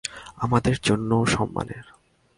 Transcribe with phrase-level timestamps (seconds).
[0.37, 1.85] আমাদের জন্যও সম্মানের।